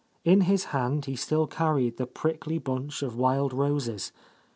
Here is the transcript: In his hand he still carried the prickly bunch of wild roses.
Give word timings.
In 0.25 0.41
his 0.41 0.63
hand 0.73 1.05
he 1.05 1.15
still 1.15 1.45
carried 1.45 1.97
the 1.97 2.07
prickly 2.07 2.57
bunch 2.57 3.03
of 3.03 3.15
wild 3.17 3.53
roses. 3.53 4.11